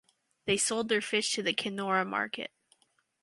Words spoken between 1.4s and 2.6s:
the Kenora market.